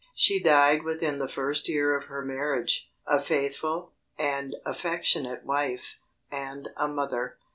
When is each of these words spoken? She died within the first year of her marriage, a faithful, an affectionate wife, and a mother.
She 0.15 0.41
died 0.41 0.81
within 0.81 1.19
the 1.19 1.27
first 1.27 1.69
year 1.69 1.95
of 1.95 2.05
her 2.05 2.25
marriage, 2.25 2.89
a 3.05 3.21
faithful, 3.21 3.91
an 4.17 4.53
affectionate 4.65 5.45
wife, 5.45 5.99
and 6.31 6.69
a 6.75 6.87
mother. 6.87 7.37